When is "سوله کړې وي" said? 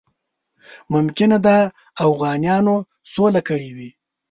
3.13-3.89